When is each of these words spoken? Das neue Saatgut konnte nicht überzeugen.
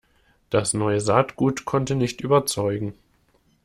Das 0.49 0.73
neue 0.73 0.99
Saatgut 0.99 1.63
konnte 1.65 1.93
nicht 1.93 2.21
überzeugen. 2.21 2.95